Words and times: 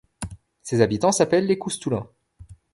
Ses 0.63 0.81
habitants 0.81 1.11
s'appellent 1.11 1.45
les 1.45 1.59
Coustoulins. 1.59 2.09